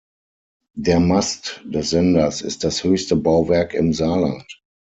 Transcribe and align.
Der 0.75 0.99
Mast 0.99 1.61
des 1.63 1.91
Senders 1.91 2.41
ist 2.41 2.63
das 2.63 2.83
höchste 2.83 3.15
Bauwerk 3.15 3.75
im 3.75 3.93
Saarland. 3.93 4.59